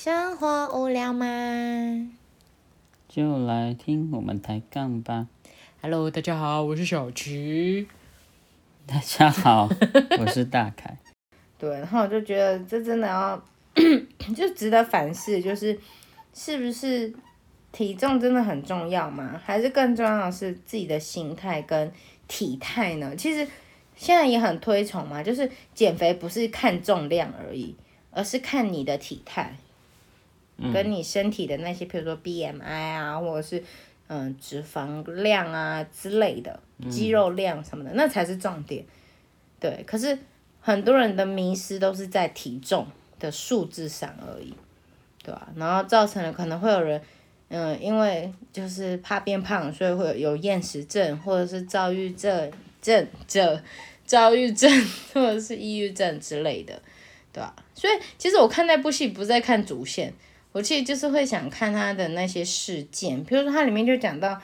[0.00, 1.26] 生活无聊吗
[3.08, 5.26] 就来听我们抬杠吧。
[5.82, 7.88] ？Hello，大家好，我是小齐。
[8.86, 9.68] 大家好，
[10.20, 10.96] 我是大凯。
[11.58, 13.44] 对，然后我就觉得这真的要
[14.36, 15.76] 就值得反思，就是
[16.32, 17.12] 是不是
[17.72, 19.40] 体重真的很重要吗？
[19.44, 21.90] 还是更重要的是自己的心态跟
[22.28, 23.16] 体态呢？
[23.16, 23.44] 其实
[23.96, 27.74] 现在也很推崇嘛，就是减肥不是看重量而已，
[28.12, 29.56] 而是看你的体态，
[30.72, 33.62] 跟你身体的那些，比如说 BMI 啊，或者是
[34.08, 36.58] 嗯脂肪量啊之类的，
[36.90, 38.84] 肌肉量什么的，那才是重点。
[39.60, 40.18] 对，可是
[40.60, 42.86] 很多人的迷失都是在体重
[43.18, 44.54] 的数字上而已，
[45.22, 47.00] 对吧、然后造成了可能会有人，
[47.48, 53.62] 嗯，因为就是怕变胖，所以会有有厌食症，或者是躁郁症、症症、
[54.04, 54.70] 躁郁症，
[55.12, 56.80] 或者是抑郁症之类的，
[57.32, 60.12] 对吧、所以其实我看那部戏不是在看主线，
[60.52, 64.40] 我其实就是会想看他的那些事件，比如说它里面就讲到。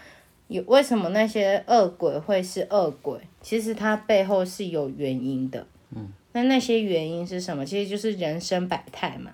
[0.48, 3.18] 有为什么那些恶鬼会是恶鬼？
[3.40, 5.66] 其实它背后是有原因的。
[5.96, 7.64] 嗯，那那些原因是什么？
[7.64, 9.30] 其实就是人生百态嘛，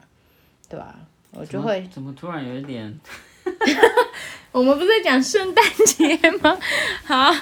[0.68, 1.00] 对吧？
[1.32, 2.96] 我就会，怎么突然有一点？
[4.52, 6.56] 我们不是在讲圣诞节吗？
[7.04, 7.32] 好，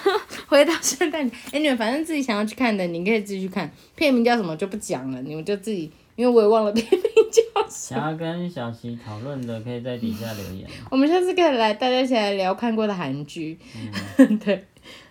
[0.48, 1.36] 回到圣诞节。
[1.52, 3.70] 哎，你们反正自己想要去看的，你可以自己去看。
[3.94, 8.00] 片名叫什么就不讲了，你们就自己，因为我也忘了片名叫什么。
[8.00, 10.68] 想要跟小琪讨论的，可以在底下留言。
[10.90, 13.58] 我们下次可以来大家一起来聊看过的韩剧，
[14.44, 14.64] 对，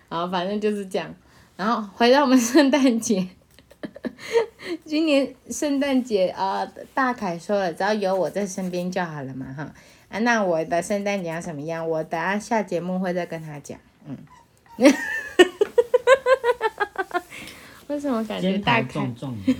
[0.08, 1.14] 然后反正就是这样。
[1.56, 3.26] 然后回到我们圣诞节，
[4.84, 9.74] 今年圣诞节啊、大凯说了，只要有我在身边就好了嘛，哈。
[10.08, 11.88] 啊，那我的圣诞节要什么样？
[11.88, 14.16] 我等下下节目会再跟他讲，嗯。
[17.88, 19.54] 为什么感觉肩大凯重重的，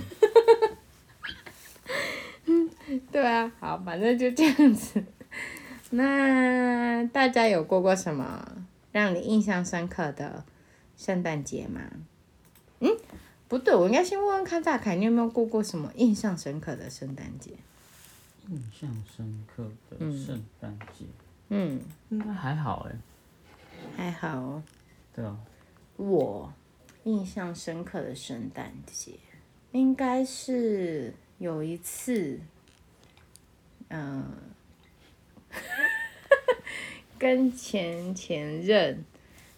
[3.11, 5.03] 对啊，好，反正就这样子。
[5.91, 10.43] 那大家有过过什么让你印象深刻的
[10.95, 11.81] 圣诞节吗？
[12.79, 12.89] 嗯，
[13.47, 17.51] 不对，我应该先问问看大凯，你有没有过过什么印象深刻的圣诞节？
[18.47, 21.05] 印象深刻的圣诞节，
[21.49, 22.95] 嗯，应该还好哎。
[23.95, 24.63] 还好哦。
[25.15, 25.37] 对啊，
[25.97, 26.53] 我
[27.03, 29.13] 印象深刻的圣诞节，
[29.71, 32.39] 应该是有一次，
[33.89, 34.31] 嗯、
[37.17, 39.03] 跟前前任，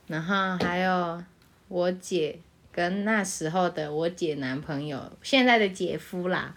[0.07, 1.23] 然后还有
[1.67, 2.39] 我姐
[2.71, 6.55] 跟那时候的我姐男朋友，现在的姐夫啦，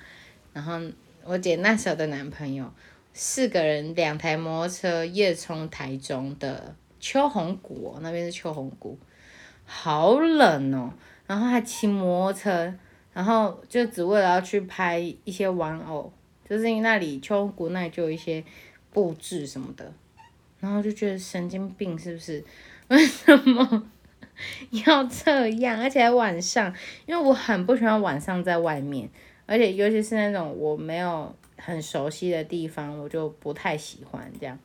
[0.52, 0.80] 然后
[1.24, 2.72] 我姐那时候的男朋友，
[3.12, 8.98] 四个人两台摩托车夜冲台中的秋红谷、那边是秋红谷，
[9.64, 10.92] 好冷哦，
[11.26, 12.74] 然后还骑摩托车，
[13.12, 16.12] 然后就只为了要去拍一些玩偶，
[16.48, 18.44] 就是因为那里秋红谷那里就有一些
[18.92, 19.92] 布置什么的，
[20.60, 22.44] 然后就觉得神经病是不是？
[22.88, 23.86] 为什么
[24.86, 25.80] 要这样？
[25.80, 26.74] 而且还晚上，
[27.06, 29.08] 因为我很不喜欢晚上在外面，
[29.46, 34.58] 而且尤其是那种我没有很熟悉的地方，我就不太喜欢这样。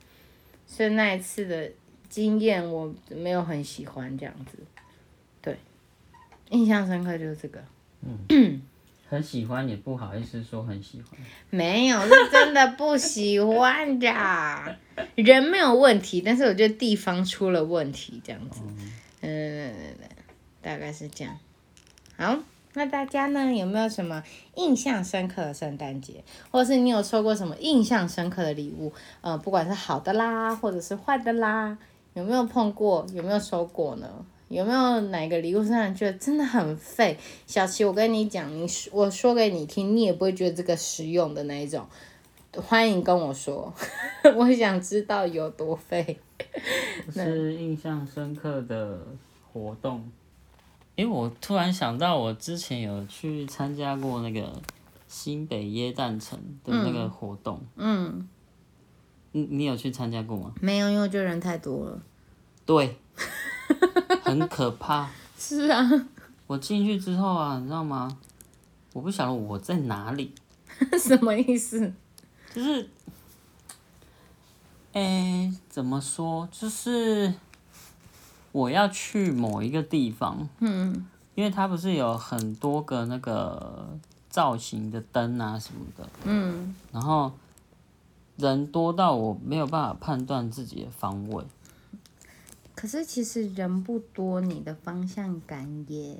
[0.66, 1.70] 所以那一次的
[2.08, 4.58] 经验我没有很喜欢这样子，
[5.40, 5.56] 对，
[6.50, 7.64] 印象深刻就是这个。
[9.10, 11.18] 很喜欢也不好意思说很喜欢。
[11.50, 14.76] 没有，是真的不喜欢的。
[15.16, 18.60] 人没有问题，但是我觉得地方出了问题，这样子。
[19.22, 19.74] 嗯，
[20.62, 21.36] 大概是这样。
[22.16, 22.38] 好，
[22.74, 24.22] 那大家呢有没有什么
[24.54, 26.22] 印象深刻的圣诞节，
[26.52, 28.92] 或者是你有收过什么印象深刻的礼物？
[29.22, 31.76] 呃，不管是好的啦，或者是坏的啦，
[32.14, 33.04] 有没有碰过？
[33.12, 34.08] 有没有收过呢？
[34.50, 37.16] 有没有哪个礼物是让你觉得真的很废？
[37.46, 41.86] 小琪，我跟你讲，你说我说给你听，你也不会觉得这个实用的那一种。
[42.56, 43.72] 欢迎跟我说，
[44.36, 46.18] 我想知道有多废。
[47.14, 48.98] 是印象深刻的
[49.52, 50.10] 活动。
[50.96, 54.52] 因为我突然想到，我之前有去参加过那个
[55.06, 57.62] 新北耶诞城的那个活动。
[57.76, 58.28] 嗯，
[59.30, 60.52] 你你有去参加过吗？
[60.60, 62.02] 没有，因为我觉得人太多了。
[62.66, 62.96] 对，
[64.22, 65.08] 很可怕。
[65.38, 65.88] 是啊，
[66.46, 68.16] 我进去之后啊，你知道吗？
[68.92, 70.34] 我不晓得我在哪里，
[70.98, 71.92] 什么意思？
[72.54, 72.88] 就是，
[74.92, 76.48] 诶、怎么说？
[76.50, 77.32] 就是
[78.52, 83.88] 我要去某一个地方，嗯因为它不是有很多个那个
[84.28, 87.32] 造型的灯啊什么的，嗯，然后
[88.36, 91.44] 人多到我没有办法判断自己的方位。
[92.80, 96.16] 可是其实人不多，你的方向感也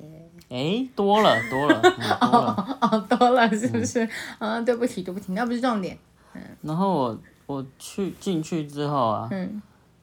[0.50, 2.78] 诶、多了多了，嗯、 多了。
[2.82, 4.06] 哦多了，是不是？
[4.38, 5.96] 啊，对不起，对不起，那不是重点。
[6.60, 9.62] 然后我我去进去之后啊，嗯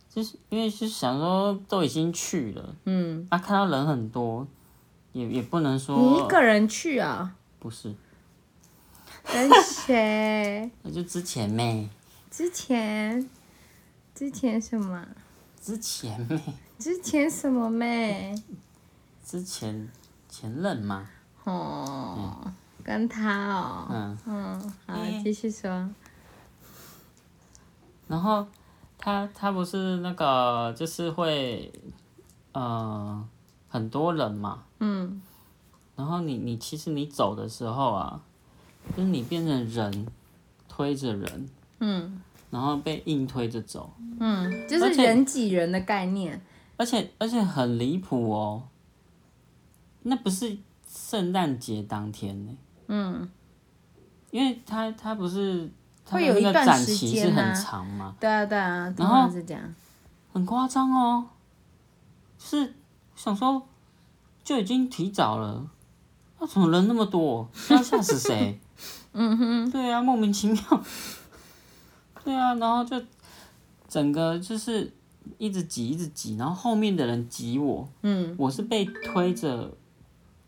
[0.09, 4.47] 就是因为是想说都已经去了，嗯，啊，看到人很多，
[5.11, 7.35] 也也不能说你一说个人去啊？
[7.59, 7.93] 不是，
[9.31, 10.71] 跟谁？
[10.81, 11.87] 那就之前呗，
[12.31, 13.29] 之前
[14.15, 15.05] 之前什么？
[15.59, 16.41] 之前妹，
[16.79, 18.35] 之前什么妹？
[19.25, 19.89] 之前
[20.29, 21.07] 前任嘛，
[21.43, 22.51] 哦，
[22.83, 23.87] 跟他哦。
[23.89, 25.89] 嗯，嗯，好嗯，继续说。
[28.07, 28.47] 然后
[28.97, 31.71] 他他不是那个就是会，
[32.53, 33.27] 呃，
[33.67, 35.21] 很多人嘛，嗯。
[35.97, 38.21] 然后你你其实你走的时候啊，
[38.95, 40.07] 就是你变成人
[40.69, 41.49] 推着人，
[41.79, 46.41] 嗯然后被硬推着走，嗯，就是人挤人的概念。
[46.77, 48.63] 而且而且很离谱哦，
[50.03, 50.57] 那不是
[50.87, 52.51] 圣诞节当天呢，
[52.87, 53.29] 嗯，
[54.31, 55.69] 因为他他不是
[56.05, 59.63] 他会有一个展段时期是很长嘛，对啊对啊，然后是这样。
[60.31, 61.25] 很夸张哦，
[62.37, 62.73] 就是
[63.15, 63.67] 想说
[64.43, 65.67] 就已经提早了，
[66.39, 67.49] 那怎么人那么多？
[67.71, 68.59] 要吓死谁？
[69.13, 70.61] 嗯哼，对啊，莫名其妙。
[72.27, 73.01] 对啊，然后就
[73.87, 74.91] 整个就是
[75.37, 79.71] 一直挤，一直挤，然后后面的人挤我，嗯我是被推着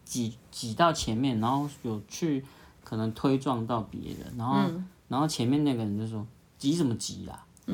[0.04, 2.44] 挤挤到前面，然后有去
[2.84, 6.24] 可能推撞到别人，然后、嗯然后前面那个人就说
[6.60, 7.44] 挤什么挤啦？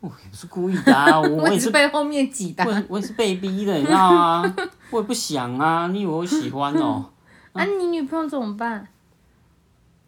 [0.00, 2.64] 我也不是故意的啊，我 也是被后面挤的。
[2.64, 4.56] 我也我也是被逼的，你知道吗？
[4.90, 7.04] 我也不想啊，你以为我喜欢哦、
[7.52, 8.88] 啊，你女朋友怎么办？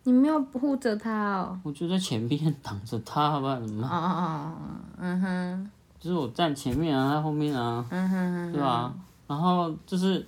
[0.05, 1.61] 你没有护着他哦。
[1.62, 4.52] 我就在前面挡着他，好不然怎么哦哦哦，
[4.99, 8.94] 嗯哼，就是我站前面啊，他后面啊，嗯哼，对吧、
[9.26, 10.26] 然后就是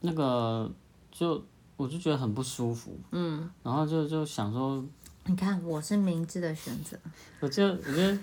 [0.00, 0.70] 那个
[1.10, 1.42] 就
[1.76, 4.82] 我就觉得很不舒服，嗯，然后就就想说，
[5.26, 6.96] 你看，我是明智的选择。
[7.40, 8.18] 我就我就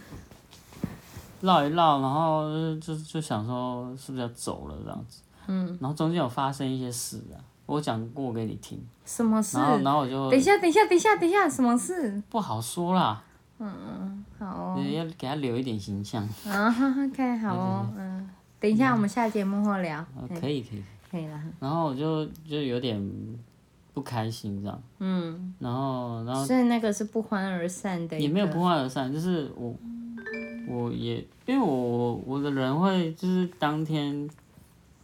[1.41, 9.65] 绕一绕，然后就就想说是不是要走了这样子，嗯，然后中间有发生一些事啊，我讲过给你听，什么事然？
[9.67, 12.21] 后然后我就等一下，等一下，等一下，等一下，什么事？
[12.29, 13.23] 不好说啦，
[13.59, 18.29] 嗯好哦，也要给他留一点形象，啊哈哈，OK，好哦，嗯，
[18.59, 20.05] 等一下我们下节目后聊。
[20.19, 21.41] 呃可以可以，可以了。
[21.59, 23.01] 然后我就就有点
[23.93, 28.19] 不开心这样，嗯，然后然后所以那个是不欢而散的。
[28.19, 29.73] 也没有不欢而散，就是我
[30.67, 34.29] 我也因为我我的人会就是当天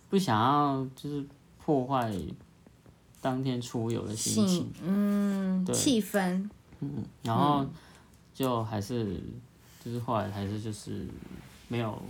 [0.09, 1.23] 不想要就是
[1.63, 2.11] 破坏
[3.21, 5.75] 当天出游的心情，，嗯，对。
[5.75, 6.49] 气氛，
[6.79, 7.65] 嗯然后
[8.33, 9.19] 就还是
[9.83, 11.05] 就是后来还是就是
[11.67, 12.01] 没有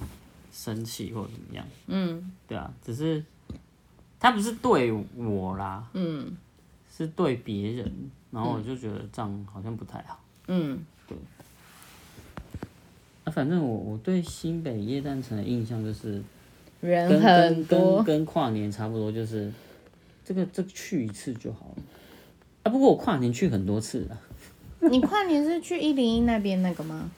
[0.52, 2.32] 生气或者怎么样，嗯。
[2.48, 3.24] 对啊，只是
[4.20, 6.38] 他不是对我啦，嗯。
[6.96, 7.90] 是对别人，
[8.30, 10.20] 然后我就觉得这样好像不太好。
[10.48, 10.78] 嗯，
[11.08, 11.18] 对。
[13.24, 16.22] 啊，反正我我对新北夜诞城的印象就是
[16.82, 18.04] 人很多。
[18.04, 19.50] 跟，跟跨年差不多，就是
[20.30, 21.84] 这个这个去一次就好了。
[22.62, 24.22] 啊，不过我跨年去很多次了，
[24.92, 27.10] 你跨年是去一零一那边那个吗？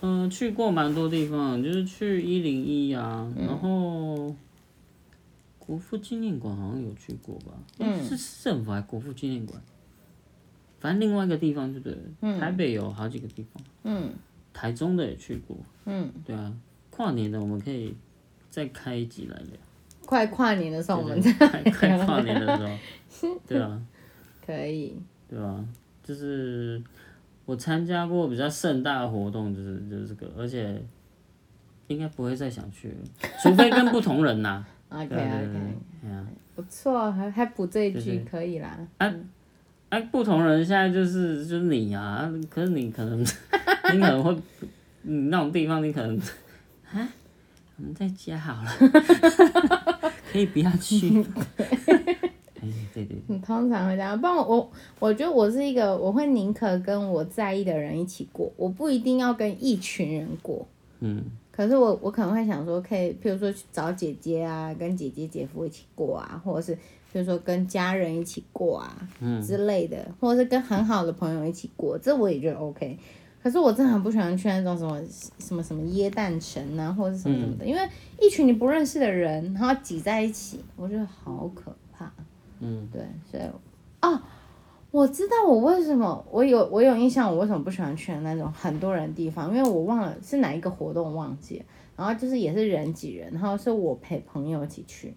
[0.00, 4.34] 嗯、去过蛮多地方，就是去一零一啊，然后
[5.60, 7.52] 国父纪念馆好像有去过吧？
[7.78, 9.62] 嗯，是市政府还国父纪念馆？
[10.80, 14.12] 反正另外一个地方就对了，台北有好几个地方，嗯
[14.52, 16.52] 台中的也去过，嗯，对啊，
[16.90, 17.94] 跨年的我们可以
[18.50, 19.56] 再开一集来聊。
[20.10, 23.80] 快跨年的时候我们再快快跨年的时候， 对啊，
[24.44, 24.96] 可以。
[25.28, 25.64] 对啊？
[26.02, 26.82] 就是
[27.46, 30.82] 我参加过比较盛大的活动，就是就是这个，而且
[31.86, 32.94] 应该不会再想去了，
[33.40, 36.26] 除非跟不同人呐、 OK OK，对，哎呀，
[36.56, 38.76] 不错，还还补这一句就是可以啦。
[39.90, 43.20] 哎、不同人现在就是就是你啊，可是你可能
[43.94, 44.36] 你可能会，
[45.02, 46.16] 你那种地方你可能
[46.92, 47.08] 啊，
[47.80, 48.70] 我们在家好了，
[50.30, 51.24] 可以不要去。
[51.56, 60.66] 哎，对对对，你通常会这样，不然我我觉得我是一个我会宁可跟我在意的人一起过，我不一定要跟一群人过。
[60.98, 66.78] 嗯可是我我可能会想说，可以，譬如说去找姐姐啊，跟姐姐姐夫一起过啊，或者是譬
[67.18, 72.98] 如说跟家人一起过啊、嗯之类的，或者是跟很好的朋友一起过，这我也觉得 OK。
[73.42, 75.00] 可是我真的很不喜欢去那种什么
[75.38, 77.88] 什么什么椰蛋城啊，或者什么什么的，因为
[78.20, 82.12] 一群你不认识的人，然后挤在一起，我觉得好可怕。
[82.58, 82.88] 嗯。
[82.92, 83.42] 对，所以
[84.02, 84.20] 哦，
[84.90, 91.64] 我知道我为什么我有我有印象，我为什么不喜欢去那种很多人的地方，因为我忘了是哪一个活动忘记了，
[91.96, 95.14] 然后就是也是人挤人，然后是我陪朋友一起去，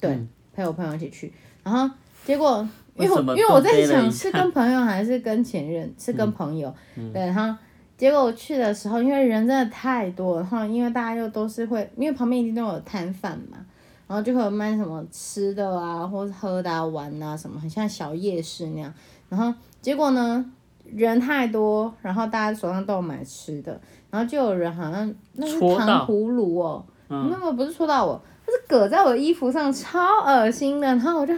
[0.00, 0.28] 对，嗯。
[0.54, 1.32] 陪我朋友一起去，
[1.64, 1.92] 然后
[2.24, 2.66] 结果
[2.96, 7.12] 因为因为我在想是跟朋友还是跟前任，是跟朋友，嗯。
[7.12, 7.58] 对，然后
[7.98, 13.58] 结果我去的时候，因为人真的太多了，然后因为大家又都是会，因为旁边一定都有摊贩嘛，
[14.06, 18.94] 然后就会有卖什么吃的啊，或者喝的啊、玩啊什么，很像小夜市那样。
[19.28, 19.52] 然后
[19.82, 20.44] 结果呢，
[20.84, 27.28] 人太多，然后大家手上都有买吃的，然后就有人好像那是糖葫芦哦，嗯。
[27.30, 31.34] 那个不是戳到我，它是搁在我的衣服上，超恶心的，然后我就。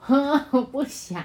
[0.50, 1.24] 我不想，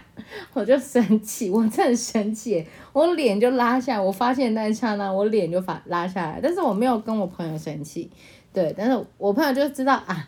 [0.53, 4.00] 我就生气，我真的很生气，我脸就拉下来。
[4.00, 8.10] 我发现那一刹那，我脸就发拉下来，但是我没有跟我朋友生气，
[8.53, 10.27] 对，但是我朋友就知道啊，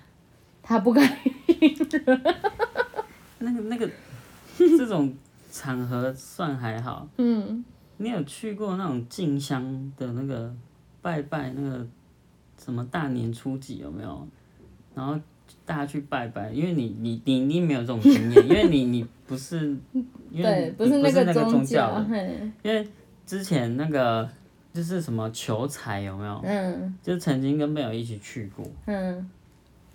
[0.63, 1.01] 他不该，
[3.39, 3.89] 那个那个
[4.57, 5.13] 这种
[5.51, 7.07] 场合算还好。
[7.17, 7.63] 嗯，
[7.97, 10.53] 你有去过那种进香的那个
[11.01, 11.85] 拜拜那个
[12.57, 14.27] 什么大年初几有没有？
[14.95, 15.19] 然后
[15.65, 19.75] 大家去拜拜，因为你你你你没有这种经验，因为你你不是，
[20.31, 22.05] 因为不是那个宗教的，
[22.63, 22.87] 因为
[23.25, 24.27] 之前那个
[24.73, 26.41] 就是什么求财有没有？
[26.43, 26.95] 嗯。
[27.03, 29.29] 就曾经跟朋友一起去过，嗯，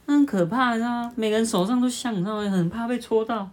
[0.06, 1.12] 那很可怕，你知道吗？
[1.16, 2.50] 每个人手上都香，你知道吗？
[2.50, 3.48] 很怕被戳到。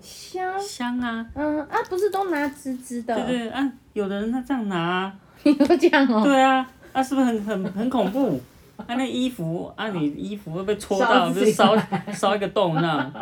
[0.00, 8.40] 香， 香啊，嗯啊，不是都拿直直的，对对啊，有的人他这样拿啊、 你都这样哦，对啊，啊是不是很很很恐怖？
[8.86, 11.76] 啊那衣服啊你衣服会被戳到，就烧
[12.12, 13.12] 烧一个洞那样，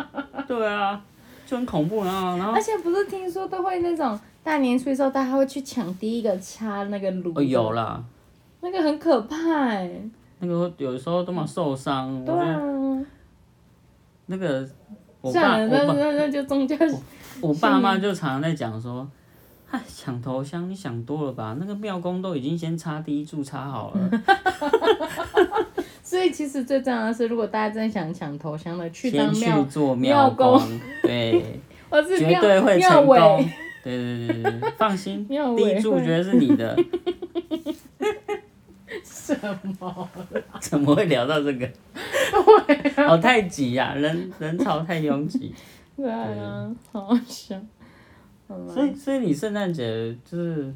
[0.47, 1.01] 对啊，
[1.47, 2.37] 就很恐怖啊。
[2.37, 8.03] 然后而且不是听说都会那种大年初一的时候，大家会去抢第一个插那个炉，哦有，啦，
[8.61, 9.37] 那个很可怕
[9.69, 9.91] 哎，
[10.41, 12.61] 那个有时候都蛮受伤，对啊，
[14.27, 14.69] 那个
[15.21, 16.77] 我爸算了，那我爸那那就宗教
[17.41, 19.09] 我爸妈就常常在讲说。
[19.71, 21.57] 嗨， 抢头香你想多了吧？
[21.61, 24.11] 那个庙工都已经先插第一柱插好了，
[26.03, 31.61] 所以其实最重要的是，如果大家真的想抢头香的，去当庙，做庙公公，对，
[31.91, 33.47] 我是绝对会成功尾，。
[33.85, 36.77] 对对对对对，放心，第一柱绝对是你的。
[39.05, 39.37] 什
[39.79, 40.09] 么？
[40.61, 41.69] 怎么会聊到这个？
[43.07, 45.55] 哦，太挤呀、人人潮太拥挤。
[45.97, 47.55] 对啊，好好笑。
[48.49, 50.75] 所以，所以你圣诞节就是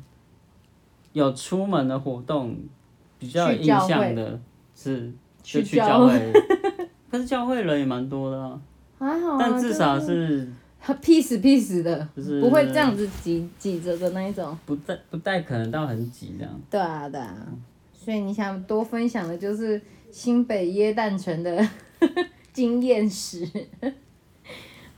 [1.13, 2.57] 有出门的活动，
[3.19, 4.39] 比较有印象的
[4.75, 5.11] 是
[5.43, 6.33] 就去去教教会
[7.11, 7.21] 但。
[7.21, 8.61] 是教会人也蛮多的啊，
[8.99, 10.47] 还好啊，但至少是
[10.85, 14.57] 是 peace peace 的，就是不会这样子挤挤着的那一种。
[14.67, 16.61] 不带不带可能到很挤这样。
[16.71, 17.35] 对啊，对啊。
[17.95, 21.67] 所以你想多分享的就是新北耶诞城的
[22.53, 23.49] 经验史。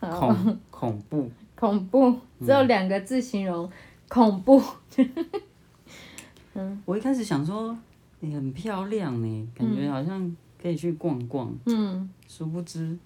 [0.00, 3.70] 恐恐怖，恐怖，只有两个字形容，
[4.08, 4.62] 恐怖。
[6.56, 7.76] 嗯我一开始想说
[8.20, 12.96] 你很漂亮呢，感觉好像可以去逛逛，嗯，殊不知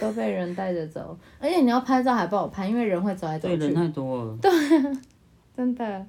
[0.00, 3.56] 都被人带着走，而且你要拍照还不好拍，因为人会走来走去。
[3.56, 4.36] 对人太多了。
[4.40, 4.50] 对
[5.56, 6.06] 真的。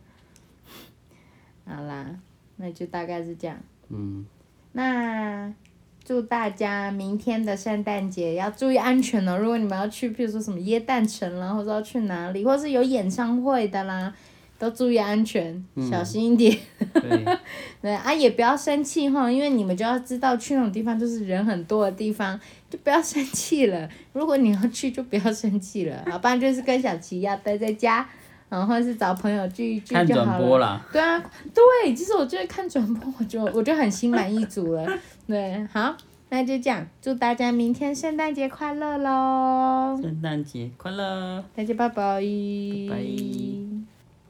[1.65, 2.15] 好啦，
[2.55, 3.57] 那就大概是这样。
[3.89, 4.25] 嗯，
[4.71, 5.53] 那
[6.05, 9.35] 祝大家明天的圣诞节要注意安全哦。
[9.35, 14.13] 如果你们要去，譬如说什么耶诞城啦，或者要去哪里，或是有演唱会的啦，
[14.59, 16.55] 都注意安全，小心一点。
[16.93, 17.25] 对，
[17.81, 23.89] 对啊，也不要生气哈，因为你们就要知道，去那种地方就是人很多的地方，就不要生气了。
[24.13, 28.07] 如果你要去，就不要生气了，好，不然就是跟小琪一样待在家，
[28.47, 30.47] 然后是找朋友聚一聚就好了。
[30.47, 30.85] 播啦。
[30.93, 31.19] 对啊，
[31.51, 34.87] 对，其实我觉得看转播，我就我就很心满意足了。
[35.27, 35.95] 对，好，
[36.29, 39.99] 那就这样，祝大家明天圣诞节快乐喽！
[40.01, 41.43] 圣诞节快乐！
[41.55, 41.95] 大家拜拜。
[41.95, 42.21] 拜
[42.89, 43.74] 拜